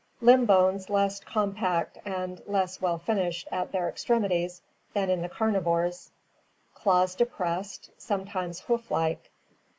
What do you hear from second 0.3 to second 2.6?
bones less compact and